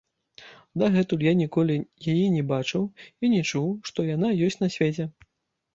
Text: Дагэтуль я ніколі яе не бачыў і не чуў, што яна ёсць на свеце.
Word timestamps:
Дагэтуль 0.81 1.25
я 1.25 1.33
ніколі 1.41 1.75
яе 2.15 2.25
не 2.39 2.41
бачыў 2.53 2.83
і 2.93 3.25
не 3.35 3.45
чуў, 3.49 3.67
што 3.91 4.09
яна 4.15 4.35
ёсць 4.51 4.61
на 4.65 4.77
свеце. 4.77 5.03